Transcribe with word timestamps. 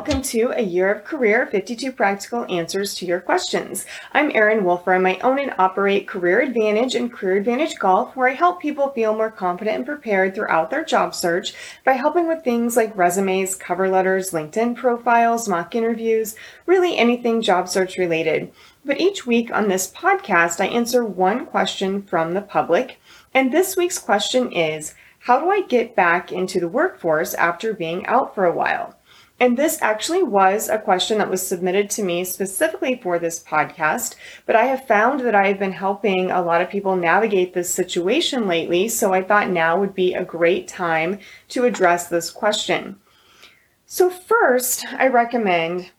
welcome 0.00 0.22
to 0.22 0.50
A 0.56 0.62
Year 0.62 0.90
of 0.90 1.04
Career 1.04 1.46
52 1.46 1.92
Practical 1.92 2.46
Answers 2.48 2.94
to 2.94 3.04
Your 3.04 3.20
Questions. 3.20 3.84
I'm 4.14 4.34
Erin 4.34 4.64
Wolfram. 4.64 5.04
I 5.04 5.18
own 5.18 5.38
and 5.38 5.52
operate 5.58 6.08
Career 6.08 6.40
Advantage 6.40 6.94
and 6.94 7.12
Career 7.12 7.36
Advantage 7.36 7.78
Golf, 7.78 8.16
where 8.16 8.26
I 8.26 8.32
help 8.32 8.62
people 8.62 8.88
feel 8.88 9.14
more 9.14 9.30
confident 9.30 9.76
and 9.76 9.84
prepared 9.84 10.34
throughout 10.34 10.70
their 10.70 10.86
job 10.86 11.14
search 11.14 11.52
by 11.84 11.92
helping 11.92 12.26
with 12.26 12.42
things 12.42 12.78
like 12.78 12.96
resumes, 12.96 13.54
cover 13.54 13.90
letters, 13.90 14.30
LinkedIn 14.30 14.74
profiles, 14.74 15.46
mock 15.46 15.74
interviews, 15.74 16.34
really 16.64 16.96
anything 16.96 17.42
job 17.42 17.68
search 17.68 17.98
related. 17.98 18.50
But 18.82 19.02
each 19.02 19.26
week 19.26 19.52
on 19.52 19.68
this 19.68 19.90
podcast, 19.90 20.62
I 20.62 20.68
answer 20.68 21.04
one 21.04 21.44
question 21.44 22.04
from 22.04 22.32
the 22.32 22.40
public. 22.40 22.98
And 23.34 23.52
this 23.52 23.76
week's 23.76 23.98
question 23.98 24.50
is 24.50 24.94
How 25.18 25.40
do 25.40 25.50
I 25.50 25.60
get 25.60 25.94
back 25.94 26.32
into 26.32 26.58
the 26.58 26.68
workforce 26.68 27.34
after 27.34 27.74
being 27.74 28.06
out 28.06 28.34
for 28.34 28.46
a 28.46 28.56
while? 28.56 28.96
And 29.40 29.56
this 29.56 29.80
actually 29.80 30.22
was 30.22 30.68
a 30.68 30.78
question 30.78 31.16
that 31.16 31.30
was 31.30 31.44
submitted 31.44 31.88
to 31.90 32.02
me 32.02 32.24
specifically 32.24 33.00
for 33.02 33.18
this 33.18 33.42
podcast, 33.42 34.14
but 34.44 34.54
I 34.54 34.66
have 34.66 34.86
found 34.86 35.20
that 35.20 35.34
I've 35.34 35.58
been 35.58 35.72
helping 35.72 36.30
a 36.30 36.42
lot 36.42 36.60
of 36.60 36.68
people 36.68 36.94
navigate 36.94 37.54
this 37.54 37.72
situation 37.72 38.46
lately, 38.46 38.86
so 38.86 39.14
I 39.14 39.22
thought 39.22 39.48
now 39.48 39.80
would 39.80 39.94
be 39.94 40.12
a 40.12 40.26
great 40.26 40.68
time 40.68 41.20
to 41.48 41.64
address 41.64 42.06
this 42.06 42.30
question. 42.30 43.00
So, 43.86 44.10
first, 44.10 44.84
I 44.92 45.08
recommend 45.08 45.90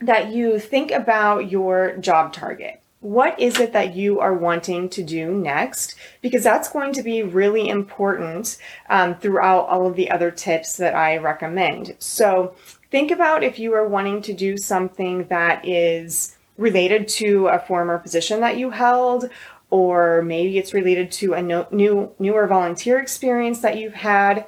that 0.00 0.32
you 0.32 0.58
think 0.58 0.90
about 0.90 1.50
your 1.50 1.98
job 1.98 2.32
target 2.32 2.80
what 3.00 3.38
is 3.38 3.60
it 3.60 3.72
that 3.72 3.94
you 3.94 4.20
are 4.20 4.34
wanting 4.34 4.88
to 4.90 5.02
do 5.02 5.32
next? 5.32 5.94
Because 6.22 6.42
that's 6.42 6.68
going 6.68 6.92
to 6.94 7.02
be 7.02 7.22
really 7.22 7.68
important 7.68 8.58
um, 8.88 9.14
throughout 9.16 9.68
all 9.68 9.86
of 9.86 9.96
the 9.96 10.10
other 10.10 10.30
tips 10.30 10.76
that 10.78 10.94
I 10.94 11.18
recommend. 11.18 11.94
So 11.98 12.54
think 12.90 13.10
about 13.10 13.44
if 13.44 13.58
you 13.58 13.74
are 13.74 13.86
wanting 13.86 14.22
to 14.22 14.32
do 14.32 14.56
something 14.56 15.26
that 15.28 15.66
is 15.66 16.36
related 16.56 17.06
to 17.06 17.48
a 17.48 17.58
former 17.58 17.98
position 17.98 18.40
that 18.40 18.56
you 18.56 18.70
held 18.70 19.28
or 19.70 20.22
maybe 20.22 20.58
it's 20.58 20.72
related 20.72 21.10
to 21.10 21.34
a 21.34 21.42
no, 21.42 21.66
new 21.70 22.12
newer 22.18 22.46
volunteer 22.46 22.98
experience 22.98 23.60
that 23.60 23.76
you've 23.76 23.94
had 23.94 24.46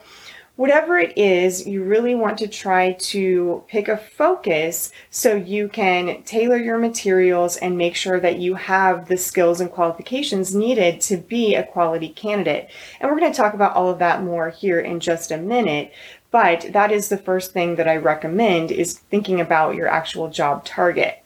whatever 0.58 0.98
it 0.98 1.16
is, 1.16 1.68
you 1.68 1.84
really 1.84 2.16
want 2.16 2.36
to 2.36 2.48
try 2.48 2.90
to 2.94 3.62
pick 3.68 3.86
a 3.86 3.96
focus 3.96 4.90
so 5.08 5.36
you 5.36 5.68
can 5.68 6.20
tailor 6.24 6.56
your 6.56 6.78
materials 6.78 7.56
and 7.58 7.78
make 7.78 7.94
sure 7.94 8.18
that 8.18 8.40
you 8.40 8.56
have 8.56 9.06
the 9.06 9.16
skills 9.16 9.60
and 9.60 9.70
qualifications 9.70 10.56
needed 10.56 11.00
to 11.00 11.16
be 11.16 11.54
a 11.54 11.62
quality 11.62 12.08
candidate. 12.08 12.68
And 12.98 13.08
we're 13.08 13.20
going 13.20 13.30
to 13.30 13.36
talk 13.36 13.54
about 13.54 13.76
all 13.76 13.88
of 13.88 14.00
that 14.00 14.24
more 14.24 14.50
here 14.50 14.80
in 14.80 14.98
just 14.98 15.30
a 15.30 15.38
minute. 15.38 15.92
But 16.32 16.72
that 16.72 16.90
is 16.90 17.08
the 17.08 17.18
first 17.18 17.52
thing 17.52 17.76
that 17.76 17.86
I 17.86 17.96
recommend 17.96 18.72
is 18.72 18.98
thinking 18.98 19.40
about 19.40 19.76
your 19.76 19.86
actual 19.86 20.28
job 20.28 20.64
target. 20.64 21.22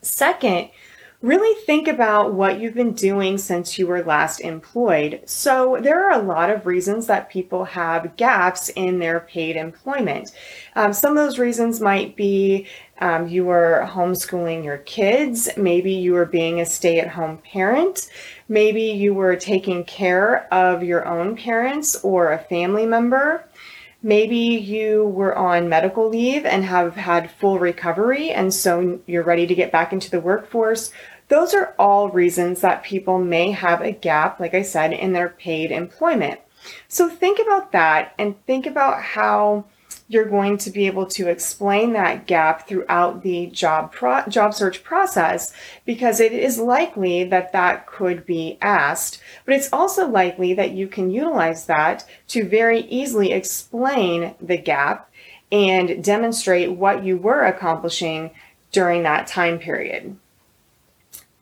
Second, 0.00 0.70
really 1.22 1.54
think 1.64 1.86
about 1.86 2.34
what 2.34 2.60
you've 2.60 2.74
been 2.74 2.92
doing 2.92 3.38
since 3.38 3.78
you 3.78 3.86
were 3.86 4.02
last 4.02 4.40
employed. 4.40 5.22
So, 5.24 5.78
there 5.80 6.04
are 6.04 6.20
a 6.20 6.22
lot 6.22 6.50
of 6.50 6.66
reasons 6.66 7.06
that 7.06 7.30
people 7.30 7.64
have 7.64 8.16
gaps 8.16 8.68
in 8.70 8.98
their 8.98 9.20
paid 9.20 9.56
employment. 9.56 10.32
Um, 10.74 10.92
some 10.92 11.16
of 11.16 11.24
those 11.24 11.38
reasons 11.38 11.80
might 11.80 12.16
be 12.16 12.66
um, 13.00 13.28
you 13.28 13.44
were 13.44 13.88
homeschooling 13.90 14.64
your 14.64 14.78
kids, 14.78 15.48
maybe 15.56 15.92
you 15.92 16.12
were 16.12 16.26
being 16.26 16.60
a 16.60 16.66
stay 16.66 17.00
at 17.00 17.08
home 17.08 17.38
parent, 17.38 18.08
maybe 18.48 18.82
you 18.82 19.14
were 19.14 19.34
taking 19.34 19.82
care 19.84 20.52
of 20.52 20.82
your 20.82 21.06
own 21.08 21.36
parents 21.36 21.96
or 22.04 22.32
a 22.32 22.38
family 22.38 22.86
member. 22.86 23.44
Maybe 24.04 24.36
you 24.36 25.04
were 25.04 25.36
on 25.36 25.68
medical 25.68 26.08
leave 26.08 26.44
and 26.44 26.64
have 26.64 26.96
had 26.96 27.30
full 27.30 27.60
recovery, 27.60 28.30
and 28.30 28.52
so 28.52 29.00
you're 29.06 29.22
ready 29.22 29.46
to 29.46 29.54
get 29.54 29.70
back 29.70 29.92
into 29.92 30.10
the 30.10 30.20
workforce. 30.20 30.90
Those 31.28 31.54
are 31.54 31.74
all 31.78 32.10
reasons 32.10 32.60
that 32.62 32.82
people 32.82 33.18
may 33.18 33.52
have 33.52 33.80
a 33.80 33.92
gap, 33.92 34.40
like 34.40 34.54
I 34.54 34.62
said, 34.62 34.92
in 34.92 35.12
their 35.12 35.28
paid 35.28 35.70
employment. 35.70 36.40
So 36.88 37.08
think 37.08 37.38
about 37.38 37.72
that 37.72 38.14
and 38.18 38.44
think 38.44 38.66
about 38.66 39.00
how 39.02 39.66
you're 40.08 40.28
going 40.28 40.58
to 40.58 40.70
be 40.70 40.86
able 40.86 41.06
to 41.06 41.28
explain 41.28 41.92
that 41.92 42.26
gap 42.26 42.68
throughout 42.68 43.22
the 43.22 43.46
job 43.46 43.92
pro- 43.92 44.26
job 44.28 44.52
search 44.54 44.84
process 44.84 45.52
because 45.84 46.20
it 46.20 46.32
is 46.32 46.58
likely 46.58 47.24
that 47.24 47.52
that 47.52 47.86
could 47.86 48.26
be 48.26 48.58
asked 48.60 49.20
but 49.44 49.54
it's 49.54 49.72
also 49.72 50.06
likely 50.06 50.54
that 50.54 50.72
you 50.72 50.86
can 50.86 51.10
utilize 51.10 51.66
that 51.66 52.06
to 52.28 52.44
very 52.44 52.80
easily 52.82 53.32
explain 53.32 54.34
the 54.40 54.56
gap 54.56 55.08
and 55.52 56.02
demonstrate 56.02 56.72
what 56.72 57.04
you 57.04 57.16
were 57.16 57.44
accomplishing 57.44 58.30
during 58.72 59.02
that 59.02 59.26
time 59.26 59.58
period. 59.58 60.16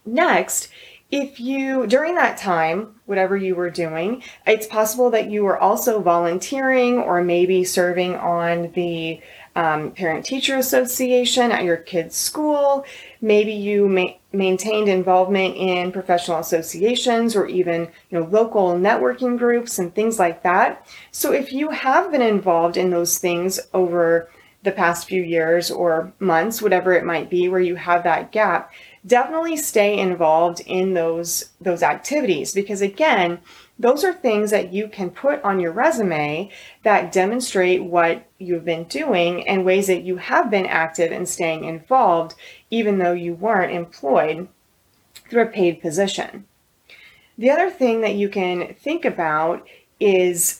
Next, 0.04 0.68
if 1.10 1.40
you, 1.40 1.86
during 1.86 2.14
that 2.14 2.38
time, 2.38 2.94
whatever 3.06 3.36
you 3.36 3.54
were 3.56 3.70
doing, 3.70 4.22
it's 4.46 4.66
possible 4.66 5.10
that 5.10 5.30
you 5.30 5.42
were 5.42 5.58
also 5.58 6.00
volunteering 6.00 6.98
or 6.98 7.22
maybe 7.22 7.64
serving 7.64 8.14
on 8.14 8.70
the 8.72 9.20
um, 9.56 9.90
Parent 9.90 10.24
Teacher 10.24 10.56
Association 10.56 11.50
at 11.50 11.64
your 11.64 11.76
kid's 11.76 12.16
school. 12.16 12.84
Maybe 13.20 13.52
you 13.52 13.88
ma- 13.88 14.14
maintained 14.32 14.88
involvement 14.88 15.56
in 15.56 15.90
professional 15.90 16.38
associations 16.38 17.34
or 17.34 17.46
even 17.46 17.88
you 18.10 18.20
know 18.20 18.26
local 18.26 18.74
networking 18.74 19.36
groups 19.36 19.80
and 19.80 19.92
things 19.92 20.20
like 20.20 20.44
that. 20.44 20.86
So 21.10 21.32
if 21.32 21.52
you 21.52 21.70
have 21.70 22.12
been 22.12 22.22
involved 22.22 22.76
in 22.76 22.90
those 22.90 23.18
things 23.18 23.58
over 23.74 24.30
the 24.62 24.72
past 24.72 25.08
few 25.08 25.22
years 25.22 25.70
or 25.70 26.12
months, 26.20 26.60
whatever 26.60 26.92
it 26.92 27.04
might 27.04 27.30
be, 27.30 27.48
where 27.48 27.60
you 27.60 27.76
have 27.76 28.04
that 28.04 28.30
gap, 28.30 28.72
definitely 29.06 29.56
stay 29.56 29.98
involved 29.98 30.60
in 30.66 30.94
those 30.94 31.50
those 31.60 31.82
activities 31.82 32.52
because 32.52 32.82
again 32.82 33.38
those 33.78 34.04
are 34.04 34.12
things 34.12 34.50
that 34.50 34.74
you 34.74 34.86
can 34.88 35.08
put 35.10 35.42
on 35.42 35.58
your 35.58 35.72
resume 35.72 36.50
that 36.82 37.10
demonstrate 37.10 37.82
what 37.82 38.26
you've 38.38 38.64
been 38.64 38.84
doing 38.84 39.46
and 39.48 39.64
ways 39.64 39.86
that 39.86 40.02
you 40.02 40.18
have 40.18 40.50
been 40.50 40.66
active 40.66 41.10
and 41.10 41.26
staying 41.26 41.64
involved 41.64 42.34
even 42.70 42.98
though 42.98 43.14
you 43.14 43.32
weren't 43.32 43.72
employed 43.72 44.46
through 45.30 45.44
a 45.44 45.46
paid 45.46 45.80
position. 45.80 46.44
The 47.38 47.50
other 47.50 47.70
thing 47.70 48.02
that 48.02 48.16
you 48.16 48.28
can 48.28 48.74
think 48.74 49.06
about 49.06 49.66
is 49.98 50.59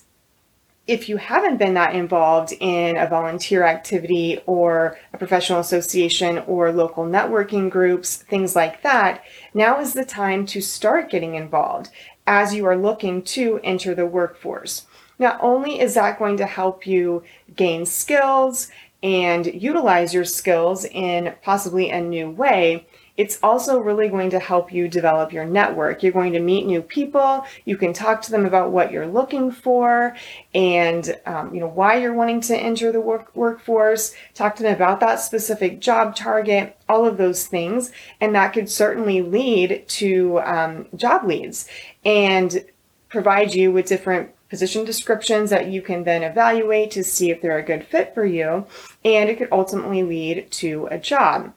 if 0.86 1.08
you 1.08 1.16
haven't 1.18 1.58
been 1.58 1.74
that 1.74 1.94
involved 1.94 2.52
in 2.58 2.96
a 2.96 3.06
volunteer 3.06 3.62
activity 3.64 4.40
or 4.46 4.98
a 5.12 5.18
professional 5.18 5.60
association 5.60 6.38
or 6.46 6.72
local 6.72 7.04
networking 7.04 7.70
groups, 7.70 8.16
things 8.16 8.56
like 8.56 8.82
that, 8.82 9.22
now 9.54 9.78
is 9.80 9.92
the 9.92 10.04
time 10.04 10.46
to 10.46 10.60
start 10.60 11.10
getting 11.10 11.34
involved 11.34 11.90
as 12.26 12.54
you 12.54 12.66
are 12.66 12.76
looking 12.76 13.22
to 13.22 13.60
enter 13.62 13.94
the 13.94 14.06
workforce. 14.06 14.86
Not 15.18 15.38
only 15.42 15.80
is 15.80 15.94
that 15.94 16.18
going 16.18 16.38
to 16.38 16.46
help 16.46 16.86
you 16.86 17.22
gain 17.54 17.84
skills 17.86 18.68
and 19.02 19.46
utilize 19.46 20.14
your 20.14 20.24
skills 20.24 20.84
in 20.84 21.34
possibly 21.42 21.90
a 21.90 22.00
new 22.00 22.30
way, 22.30 22.86
it's 23.20 23.38
also 23.42 23.78
really 23.78 24.08
going 24.08 24.30
to 24.30 24.38
help 24.38 24.72
you 24.72 24.88
develop 24.88 25.30
your 25.30 25.44
network. 25.44 26.02
You're 26.02 26.10
going 26.10 26.32
to 26.32 26.40
meet 26.40 26.64
new 26.64 26.80
people. 26.80 27.44
You 27.66 27.76
can 27.76 27.92
talk 27.92 28.22
to 28.22 28.30
them 28.30 28.46
about 28.46 28.72
what 28.72 28.90
you're 28.90 29.06
looking 29.06 29.50
for 29.50 30.16
and 30.54 31.14
um, 31.26 31.54
you 31.54 31.60
know 31.60 31.68
why 31.68 31.98
you're 31.98 32.14
wanting 32.14 32.40
to 32.40 32.56
enter 32.56 32.90
the 32.90 33.00
work 33.02 33.30
workforce. 33.36 34.14
Talk 34.32 34.56
to 34.56 34.62
them 34.62 34.74
about 34.74 35.00
that 35.00 35.16
specific 35.16 35.80
job 35.80 36.16
target. 36.16 36.78
All 36.88 37.04
of 37.04 37.18
those 37.18 37.46
things, 37.46 37.92
and 38.22 38.34
that 38.34 38.54
could 38.54 38.70
certainly 38.70 39.20
lead 39.20 39.84
to 40.00 40.40
um, 40.40 40.88
job 40.96 41.24
leads 41.24 41.68
and 42.06 42.64
provide 43.10 43.52
you 43.52 43.70
with 43.70 43.84
different 43.84 44.30
position 44.48 44.86
descriptions 44.86 45.50
that 45.50 45.68
you 45.68 45.82
can 45.82 46.04
then 46.04 46.22
evaluate 46.22 46.90
to 46.92 47.04
see 47.04 47.30
if 47.30 47.42
they're 47.42 47.58
a 47.58 47.62
good 47.62 47.84
fit 47.84 48.14
for 48.14 48.24
you, 48.24 48.64
and 49.04 49.28
it 49.28 49.36
could 49.36 49.52
ultimately 49.52 50.02
lead 50.02 50.50
to 50.52 50.88
a 50.90 50.98
job. 50.98 51.52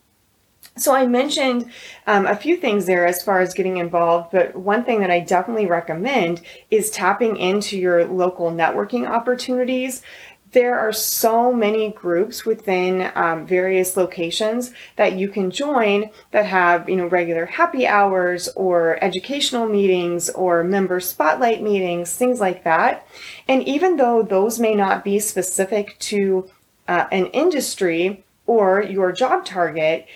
So 0.76 0.92
I 0.92 1.06
mentioned 1.06 1.70
um, 2.08 2.26
a 2.26 2.34
few 2.34 2.56
things 2.56 2.86
there 2.86 3.06
as 3.06 3.22
far 3.22 3.40
as 3.40 3.54
getting 3.54 3.76
involved, 3.76 4.32
but 4.32 4.56
one 4.56 4.84
thing 4.84 5.00
that 5.00 5.10
I 5.10 5.20
definitely 5.20 5.66
recommend 5.66 6.40
is 6.68 6.90
tapping 6.90 7.36
into 7.36 7.78
your 7.78 8.04
local 8.06 8.50
networking 8.50 9.08
opportunities. 9.08 10.02
There 10.50 10.76
are 10.78 10.92
so 10.92 11.52
many 11.52 11.90
groups 11.90 12.44
within 12.44 13.12
um, 13.14 13.46
various 13.46 13.96
locations 13.96 14.72
that 14.96 15.16
you 15.16 15.28
can 15.28 15.52
join 15.52 16.10
that 16.32 16.46
have, 16.46 16.88
you 16.88 16.96
know, 16.96 17.06
regular 17.06 17.46
happy 17.46 17.86
hours 17.86 18.48
or 18.56 19.02
educational 19.02 19.68
meetings 19.68 20.28
or 20.30 20.64
member 20.64 20.98
spotlight 20.98 21.62
meetings, 21.62 22.14
things 22.14 22.40
like 22.40 22.64
that. 22.64 23.06
And 23.46 23.62
even 23.62 23.96
though 23.96 24.22
those 24.22 24.58
may 24.58 24.74
not 24.74 25.04
be 25.04 25.20
specific 25.20 25.98
to 26.00 26.50
uh, 26.88 27.06
an 27.12 27.26
industry 27.26 28.24
or 28.46 28.82
your 28.82 29.10
job 29.12 29.44
target, 29.44 30.06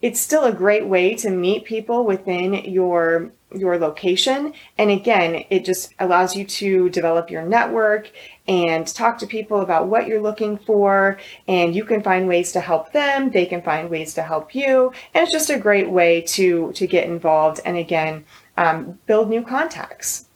it's 0.00 0.20
still 0.20 0.44
a 0.44 0.52
great 0.52 0.86
way 0.86 1.14
to 1.16 1.30
meet 1.30 1.64
people 1.64 2.04
within 2.04 2.54
your 2.54 3.32
your 3.54 3.78
location. 3.78 4.52
And 4.76 4.90
again 4.90 5.44
it 5.48 5.64
just 5.64 5.94
allows 5.98 6.36
you 6.36 6.44
to 6.44 6.90
develop 6.90 7.30
your 7.30 7.42
network 7.42 8.10
and 8.46 8.86
talk 8.86 9.18
to 9.18 9.26
people 9.26 9.62
about 9.62 9.88
what 9.88 10.06
you're 10.06 10.20
looking 10.20 10.58
for. 10.58 11.18
And 11.46 11.74
you 11.74 11.84
can 11.84 12.02
find 12.02 12.28
ways 12.28 12.52
to 12.52 12.60
help 12.60 12.92
them. 12.92 13.30
They 13.30 13.46
can 13.46 13.62
find 13.62 13.88
ways 13.88 14.12
to 14.14 14.22
help 14.22 14.54
you. 14.54 14.92
And 15.14 15.22
it's 15.22 15.32
just 15.32 15.50
a 15.50 15.58
great 15.58 15.90
way 15.90 16.20
to 16.22 16.72
to 16.72 16.86
get 16.86 17.08
involved 17.08 17.60
and 17.64 17.76
again 17.76 18.24
um, 18.56 18.98
build 19.06 19.30
new 19.30 19.42
contacts. 19.42 20.26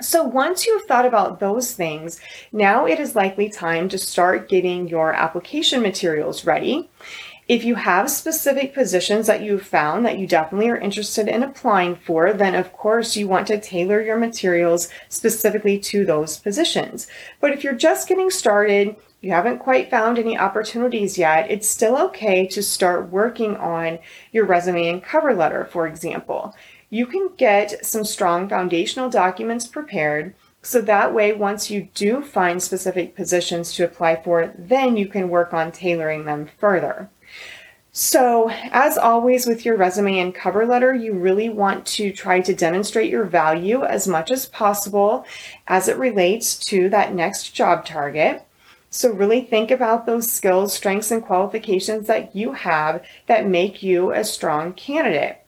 So 0.00 0.24
once 0.24 0.66
you've 0.66 0.86
thought 0.86 1.06
about 1.06 1.38
those 1.38 1.74
things, 1.74 2.20
now 2.50 2.86
it 2.86 2.98
is 2.98 3.14
likely 3.14 3.48
time 3.48 3.88
to 3.90 3.98
start 3.98 4.48
getting 4.48 4.88
your 4.88 5.12
application 5.12 5.80
materials 5.80 6.44
ready. 6.44 6.90
If 7.52 7.64
you 7.64 7.74
have 7.74 8.10
specific 8.10 8.72
positions 8.72 9.26
that 9.26 9.42
you've 9.42 9.66
found 9.66 10.06
that 10.06 10.18
you 10.18 10.26
definitely 10.26 10.70
are 10.70 10.76
interested 10.78 11.28
in 11.28 11.42
applying 11.42 11.96
for, 11.96 12.32
then 12.32 12.54
of 12.54 12.72
course 12.72 13.14
you 13.14 13.28
want 13.28 13.46
to 13.48 13.60
tailor 13.60 14.00
your 14.00 14.16
materials 14.16 14.88
specifically 15.10 15.78
to 15.80 16.06
those 16.06 16.38
positions. 16.38 17.08
But 17.40 17.50
if 17.50 17.62
you're 17.62 17.74
just 17.74 18.08
getting 18.08 18.30
started, 18.30 18.96
you 19.20 19.32
haven't 19.32 19.58
quite 19.58 19.90
found 19.90 20.18
any 20.18 20.38
opportunities 20.38 21.18
yet, 21.18 21.50
it's 21.50 21.68
still 21.68 21.98
okay 21.98 22.46
to 22.46 22.62
start 22.62 23.10
working 23.10 23.54
on 23.58 23.98
your 24.32 24.46
resume 24.46 24.88
and 24.88 25.04
cover 25.04 25.34
letter, 25.34 25.66
for 25.66 25.86
example. 25.86 26.56
You 26.88 27.04
can 27.04 27.32
get 27.36 27.84
some 27.84 28.06
strong 28.06 28.48
foundational 28.48 29.10
documents 29.10 29.66
prepared 29.66 30.34
so 30.62 30.80
that 30.80 31.12
way, 31.12 31.34
once 31.34 31.70
you 31.70 31.88
do 31.92 32.22
find 32.22 32.62
specific 32.62 33.14
positions 33.14 33.74
to 33.74 33.84
apply 33.84 34.22
for, 34.22 34.54
then 34.56 34.96
you 34.96 35.06
can 35.06 35.28
work 35.28 35.52
on 35.52 35.70
tailoring 35.70 36.24
them 36.24 36.48
further. 36.58 37.10
So, 37.94 38.48
as 38.48 38.96
always 38.96 39.46
with 39.46 39.66
your 39.66 39.76
resume 39.76 40.18
and 40.18 40.34
cover 40.34 40.64
letter, 40.64 40.94
you 40.94 41.12
really 41.12 41.50
want 41.50 41.84
to 41.88 42.10
try 42.10 42.40
to 42.40 42.54
demonstrate 42.54 43.10
your 43.10 43.24
value 43.24 43.84
as 43.84 44.08
much 44.08 44.30
as 44.30 44.46
possible 44.46 45.26
as 45.68 45.88
it 45.88 45.98
relates 45.98 46.56
to 46.66 46.88
that 46.88 47.14
next 47.14 47.50
job 47.50 47.84
target. 47.84 48.44
So, 48.88 49.12
really 49.12 49.42
think 49.42 49.70
about 49.70 50.06
those 50.06 50.32
skills, 50.32 50.72
strengths, 50.72 51.10
and 51.10 51.22
qualifications 51.22 52.06
that 52.06 52.34
you 52.34 52.52
have 52.52 53.04
that 53.26 53.46
make 53.46 53.82
you 53.82 54.12
a 54.12 54.24
strong 54.24 54.72
candidate. 54.72 55.42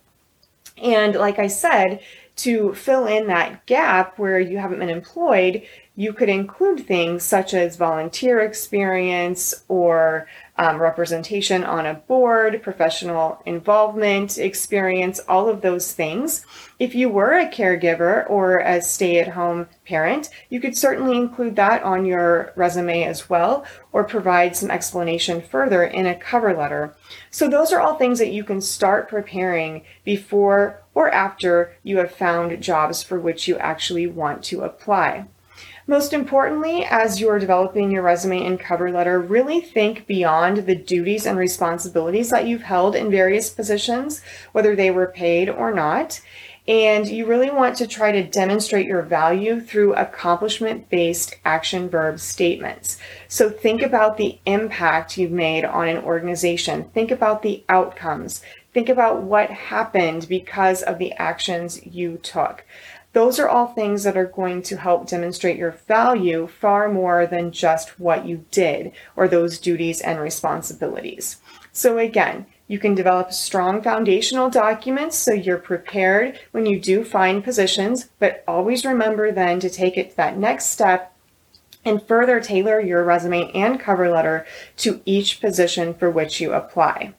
And, 0.76 1.14
like 1.14 1.38
I 1.38 1.46
said, 1.46 2.00
to 2.36 2.74
fill 2.74 3.06
in 3.06 3.26
that 3.28 3.64
gap 3.64 4.18
where 4.18 4.40
you 4.40 4.58
haven't 4.58 4.80
been 4.80 4.90
employed, 4.90 5.62
you 5.96 6.12
could 6.12 6.28
include 6.28 6.86
things 6.86 7.22
such 7.22 7.54
as 7.54 7.76
volunteer 7.76 8.40
experience 8.40 9.54
or 9.68 10.26
um, 10.56 10.80
representation 10.80 11.64
on 11.64 11.84
a 11.84 11.94
board, 11.94 12.62
professional 12.62 13.42
involvement 13.44 14.38
experience, 14.38 15.18
all 15.28 15.48
of 15.48 15.62
those 15.62 15.92
things. 15.92 16.46
If 16.78 16.94
you 16.94 17.08
were 17.08 17.32
a 17.32 17.46
caregiver 17.46 18.28
or 18.30 18.58
a 18.58 18.80
stay 18.80 19.18
at 19.18 19.28
home 19.28 19.68
parent, 19.84 20.30
you 20.50 20.60
could 20.60 20.76
certainly 20.76 21.16
include 21.16 21.56
that 21.56 21.82
on 21.82 22.06
your 22.06 22.52
resume 22.54 23.04
as 23.04 23.28
well, 23.28 23.64
or 23.92 24.04
provide 24.04 24.56
some 24.56 24.70
explanation 24.70 25.42
further 25.42 25.82
in 25.82 26.06
a 26.06 26.14
cover 26.14 26.56
letter. 26.56 26.94
So, 27.30 27.48
those 27.48 27.72
are 27.72 27.80
all 27.80 27.96
things 27.96 28.18
that 28.18 28.32
you 28.32 28.44
can 28.44 28.60
start 28.60 29.08
preparing 29.08 29.82
before 30.04 30.82
or 30.94 31.10
after 31.10 31.72
you 31.82 31.98
have 31.98 32.12
found 32.12 32.62
jobs 32.62 33.02
for 33.02 33.18
which 33.18 33.48
you 33.48 33.58
actually 33.58 34.06
want 34.06 34.44
to 34.44 34.62
apply. 34.62 35.26
Most 35.86 36.14
importantly, 36.14 36.82
as 36.88 37.20
you're 37.20 37.38
developing 37.38 37.90
your 37.90 38.02
resume 38.02 38.46
and 38.46 38.58
cover 38.58 38.90
letter, 38.90 39.20
really 39.20 39.60
think 39.60 40.06
beyond 40.06 40.66
the 40.66 40.74
duties 40.74 41.26
and 41.26 41.36
responsibilities 41.36 42.30
that 42.30 42.46
you've 42.46 42.62
held 42.62 42.96
in 42.96 43.10
various 43.10 43.50
positions, 43.50 44.22
whether 44.52 44.74
they 44.74 44.90
were 44.90 45.06
paid 45.06 45.50
or 45.50 45.74
not. 45.74 46.22
And 46.66 47.06
you 47.06 47.26
really 47.26 47.50
want 47.50 47.76
to 47.76 47.86
try 47.86 48.12
to 48.12 48.24
demonstrate 48.24 48.86
your 48.86 49.02
value 49.02 49.60
through 49.60 49.94
accomplishment 49.94 50.88
based 50.88 51.36
action 51.44 51.90
verb 51.90 52.18
statements. 52.18 52.96
So 53.28 53.50
think 53.50 53.82
about 53.82 54.16
the 54.16 54.38
impact 54.46 55.18
you've 55.18 55.30
made 55.30 55.66
on 55.66 55.88
an 55.88 55.98
organization. 55.98 56.84
Think 56.94 57.10
about 57.10 57.42
the 57.42 57.62
outcomes. 57.68 58.40
Think 58.72 58.88
about 58.88 59.22
what 59.22 59.50
happened 59.50 60.26
because 60.26 60.82
of 60.82 60.98
the 60.98 61.12
actions 61.12 61.84
you 61.84 62.16
took. 62.16 62.64
Those 63.14 63.38
are 63.38 63.48
all 63.48 63.68
things 63.68 64.02
that 64.02 64.16
are 64.16 64.26
going 64.26 64.62
to 64.62 64.76
help 64.76 65.08
demonstrate 65.08 65.56
your 65.56 65.70
value 65.86 66.48
far 66.48 66.88
more 66.88 67.26
than 67.26 67.52
just 67.52 68.00
what 68.00 68.26
you 68.26 68.44
did 68.50 68.90
or 69.14 69.28
those 69.28 69.58
duties 69.58 70.00
and 70.00 70.20
responsibilities. 70.20 71.36
So, 71.72 71.98
again, 71.98 72.46
you 72.66 72.80
can 72.80 72.96
develop 72.96 73.32
strong 73.32 73.82
foundational 73.82 74.50
documents 74.50 75.16
so 75.16 75.32
you're 75.32 75.58
prepared 75.58 76.40
when 76.50 76.66
you 76.66 76.80
do 76.80 77.04
find 77.04 77.44
positions, 77.44 78.08
but 78.18 78.42
always 78.48 78.84
remember 78.84 79.30
then 79.30 79.60
to 79.60 79.70
take 79.70 79.96
it 79.96 80.10
to 80.10 80.16
that 80.16 80.36
next 80.36 80.66
step 80.66 81.14
and 81.84 82.02
further 82.02 82.40
tailor 82.40 82.80
your 82.80 83.04
resume 83.04 83.50
and 83.52 83.78
cover 83.78 84.10
letter 84.10 84.44
to 84.78 85.00
each 85.04 85.40
position 85.40 85.94
for 85.94 86.10
which 86.10 86.40
you 86.40 86.52
apply. 86.52 87.14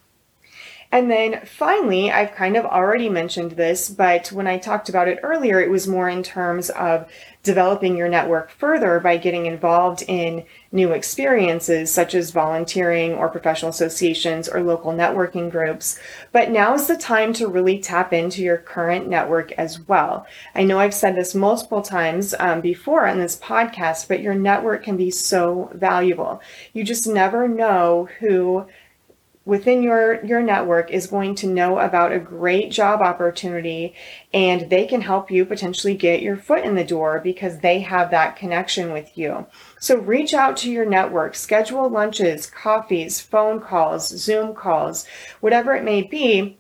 And 0.91 1.11
then 1.11 1.41
finally, 1.45 2.11
I've 2.11 2.33
kind 2.35 2.55
of 2.55 2.65
already 2.65 3.09
mentioned 3.09 3.51
this, 3.51 3.89
but 3.89 4.31
when 4.31 4.47
I 4.47 4.57
talked 4.57 4.87
about 4.87 5.07
it 5.07 5.19
earlier, 5.23 5.59
it 5.59 5.69
was 5.69 5.87
more 5.87 6.07
in 6.07 6.23
terms 6.23 6.69
of 6.69 7.09
developing 7.45 7.95
your 7.95 8.09
network 8.09 8.49
further 8.49 8.99
by 8.99 9.17
getting 9.17 9.45
involved 9.45 10.03
in 10.07 10.43
new 10.71 10.91
experiences 10.91 11.91
such 11.93 12.15
as 12.15 12.31
volunteering 12.31 13.13
or 13.13 13.29
professional 13.29 13.69
associations 13.69 14.49
or 14.49 14.63
local 14.63 14.91
networking 14.91 15.49
groups. 15.49 15.99
But 16.31 16.49
now 16.49 16.73
is 16.73 16.87
the 16.87 16.97
time 16.97 17.33
to 17.33 17.47
really 17.47 17.79
tap 17.79 18.13
into 18.13 18.41
your 18.41 18.57
current 18.57 19.07
network 19.07 19.51
as 19.53 19.79
well. 19.87 20.25
I 20.55 20.63
know 20.63 20.79
I've 20.79 20.93
said 20.93 21.15
this 21.15 21.35
multiple 21.35 21.83
times 21.83 22.33
um, 22.39 22.61
before 22.61 23.05
on 23.05 23.19
this 23.19 23.37
podcast, 23.37 24.07
but 24.07 24.21
your 24.21 24.35
network 24.35 24.83
can 24.83 24.97
be 24.97 25.11
so 25.11 25.69
valuable. 25.73 26.41
You 26.73 26.83
just 26.83 27.07
never 27.07 27.47
know 27.47 28.09
who 28.19 28.65
within 29.45 29.83
your 29.83 30.23
your 30.25 30.41
network 30.41 30.89
is 30.91 31.07
going 31.07 31.35
to 31.35 31.47
know 31.47 31.79
about 31.79 32.11
a 32.11 32.19
great 32.19 32.71
job 32.71 33.01
opportunity 33.01 33.93
and 34.33 34.69
they 34.69 34.85
can 34.85 35.01
help 35.01 35.29
you 35.29 35.45
potentially 35.45 35.95
get 35.95 36.21
your 36.21 36.35
foot 36.35 36.63
in 36.63 36.75
the 36.75 36.83
door 36.83 37.19
because 37.23 37.59
they 37.59 37.79
have 37.79 38.11
that 38.11 38.35
connection 38.35 38.91
with 38.91 39.17
you. 39.17 39.45
So 39.79 39.97
reach 39.97 40.33
out 40.33 40.57
to 40.57 40.71
your 40.71 40.85
network, 40.85 41.35
schedule 41.35 41.87
lunches, 41.89 42.47
coffees, 42.47 43.21
phone 43.21 43.61
calls, 43.61 44.07
Zoom 44.09 44.55
calls, 44.55 45.05
whatever 45.39 45.75
it 45.75 45.83
may 45.83 46.01
be 46.01 46.57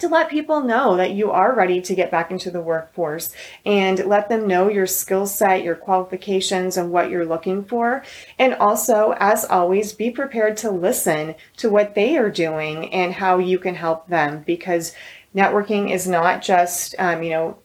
to 0.00 0.08
let 0.08 0.30
people 0.30 0.62
know 0.62 0.96
that 0.96 1.12
you 1.12 1.30
are 1.30 1.54
ready 1.54 1.80
to 1.82 1.94
get 1.94 2.10
back 2.10 2.30
into 2.30 2.50
the 2.50 2.60
workforce 2.60 3.32
and 3.64 4.04
let 4.04 4.28
them 4.28 4.46
know 4.46 4.68
your 4.68 4.86
skill 4.86 5.26
set, 5.26 5.62
your 5.62 5.74
qualifications, 5.74 6.76
and 6.76 6.90
what 6.90 7.10
you're 7.10 7.24
looking 7.26 7.64
for. 7.64 8.02
And 8.38 8.54
also, 8.54 9.14
as 9.18 9.44
always, 9.44 9.92
be 9.92 10.10
prepared 10.10 10.56
to 10.58 10.70
listen 10.70 11.34
to 11.58 11.70
what 11.70 11.94
they 11.94 12.16
are 12.16 12.30
doing 12.30 12.92
and 12.92 13.14
how 13.14 13.38
you 13.38 13.58
can 13.58 13.74
help 13.74 14.08
them 14.08 14.42
because 14.46 14.94
networking 15.34 15.92
is 15.92 16.06
not 16.06 16.42
just, 16.42 16.94
um, 16.98 17.22
you 17.22 17.30
know, 17.30 17.58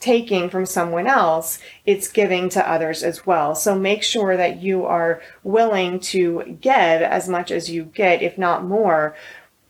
taking 0.00 0.48
from 0.48 0.64
someone 0.64 1.06
else, 1.06 1.58
it's 1.84 2.08
giving 2.08 2.48
to 2.50 2.70
others 2.70 3.02
as 3.02 3.26
well. 3.26 3.54
So 3.54 3.76
make 3.76 4.02
sure 4.02 4.36
that 4.36 4.62
you 4.62 4.84
are 4.84 5.20
willing 5.42 5.98
to 6.00 6.58
give 6.60 7.02
as 7.02 7.28
much 7.28 7.50
as 7.50 7.68
you 7.68 7.84
get, 7.84 8.22
if 8.22 8.38
not 8.38 8.64
more, 8.64 9.16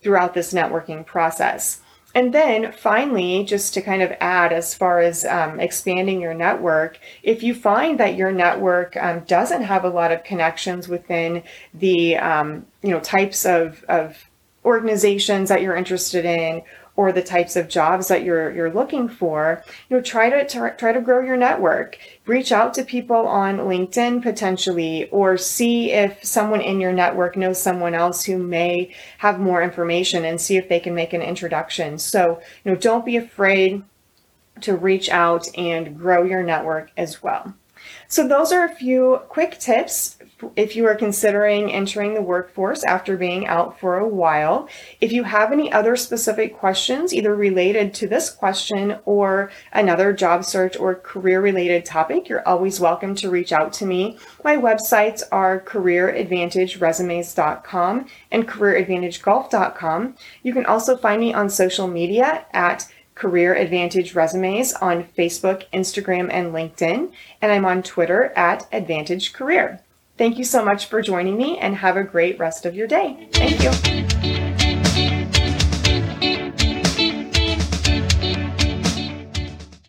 throughout 0.02 0.34
this 0.34 0.52
networking 0.52 1.04
process. 1.04 1.80
And 2.18 2.34
then 2.34 2.72
finally, 2.72 3.44
just 3.44 3.74
to 3.74 3.80
kind 3.80 4.02
of 4.02 4.12
add 4.18 4.52
as 4.52 4.74
far 4.74 4.98
as 4.98 5.24
um, 5.24 5.60
expanding 5.60 6.20
your 6.20 6.34
network, 6.34 6.98
if 7.22 7.44
you 7.44 7.54
find 7.54 8.00
that 8.00 8.16
your 8.16 8.32
network 8.32 8.96
um, 8.96 9.20
doesn't 9.20 9.62
have 9.62 9.84
a 9.84 9.88
lot 9.88 10.10
of 10.10 10.24
connections 10.24 10.88
within 10.88 11.44
the 11.72 12.16
um, 12.16 12.66
you 12.82 12.90
know 12.90 12.98
types 12.98 13.46
of, 13.46 13.84
of 13.84 14.28
organizations 14.64 15.48
that 15.48 15.62
you're 15.62 15.76
interested 15.76 16.24
in 16.24 16.62
or 16.98 17.12
the 17.12 17.22
types 17.22 17.54
of 17.54 17.68
jobs 17.68 18.08
that 18.08 18.24
you're 18.24 18.52
you're 18.52 18.72
looking 18.72 19.08
for 19.08 19.62
you 19.88 19.96
know 19.96 20.02
try 20.02 20.28
to 20.28 20.74
try 20.76 20.90
to 20.90 21.00
grow 21.00 21.20
your 21.20 21.36
network. 21.36 21.96
Reach 22.26 22.50
out 22.50 22.74
to 22.74 22.82
people 22.82 23.28
on 23.28 23.58
linkedin 23.58 24.20
potentially 24.20 25.08
or 25.10 25.36
see 25.36 25.92
if 25.92 26.24
someone 26.24 26.60
in 26.60 26.80
your 26.80 26.92
network 26.92 27.36
knows 27.36 27.62
someone 27.62 27.94
else 27.94 28.24
who 28.24 28.36
may 28.36 28.92
have 29.18 29.38
more 29.38 29.62
information 29.62 30.24
and 30.24 30.40
see 30.40 30.56
if 30.56 30.68
they 30.68 30.80
can 30.80 30.96
make 30.96 31.12
an 31.12 31.22
introduction. 31.22 31.98
So 31.98 32.42
you 32.64 32.72
know 32.72 32.76
don't 32.76 33.06
be 33.06 33.16
afraid 33.16 33.84
to 34.62 34.74
reach 34.74 35.08
out 35.08 35.46
and 35.56 35.96
grow 35.96 36.24
your 36.24 36.42
network 36.42 36.90
as 36.96 37.22
well 37.22 37.54
So, 38.06 38.26
those 38.26 38.52
are 38.52 38.64
a 38.64 38.74
few 38.74 39.20
quick 39.28 39.58
tips 39.58 40.16
if 40.56 40.74
you 40.76 40.86
are 40.86 40.94
considering 40.94 41.72
entering 41.72 42.14
the 42.14 42.22
workforce 42.22 42.84
after 42.84 43.16
being 43.16 43.46
out 43.46 43.80
for 43.80 43.98
a 43.98 44.06
while. 44.06 44.68
If 45.00 45.10
you 45.12 45.24
have 45.24 45.50
any 45.52 45.72
other 45.72 45.96
specific 45.96 46.56
questions, 46.56 47.12
either 47.12 47.34
related 47.34 47.92
to 47.94 48.06
this 48.06 48.30
question 48.30 48.98
or 49.04 49.50
another 49.72 50.12
job 50.12 50.44
search 50.44 50.76
or 50.76 50.94
career 50.94 51.40
related 51.40 51.84
topic, 51.84 52.28
you're 52.28 52.46
always 52.46 52.78
welcome 52.80 53.16
to 53.16 53.30
reach 53.30 53.50
out 53.52 53.72
to 53.74 53.86
me. 53.86 54.18
My 54.44 54.56
websites 54.56 55.22
are 55.32 55.58
careeradvantageresumes.com 55.60 58.06
and 58.30 58.48
careeradvantagegolf.com. 58.48 60.14
You 60.42 60.52
can 60.52 60.66
also 60.66 60.96
find 60.96 61.20
me 61.20 61.34
on 61.34 61.50
social 61.50 61.88
media 61.88 62.46
at 62.52 62.86
Career 63.18 63.52
Advantage 63.54 64.14
Resumes 64.14 64.72
on 64.74 65.04
Facebook, 65.18 65.64
Instagram, 65.72 66.30
and 66.32 66.54
LinkedIn, 66.54 67.10
and 67.42 67.52
I'm 67.52 67.64
on 67.64 67.82
Twitter 67.82 68.32
at 68.36 68.68
Advantage 68.72 69.32
Career. 69.32 69.80
Thank 70.16 70.38
you 70.38 70.44
so 70.44 70.64
much 70.64 70.86
for 70.86 71.02
joining 71.02 71.36
me 71.36 71.58
and 71.58 71.76
have 71.76 71.96
a 71.96 72.04
great 72.04 72.38
rest 72.38 72.64
of 72.64 72.76
your 72.76 72.86
day. 72.86 73.28
Thank 73.32 73.62
you. 73.62 74.07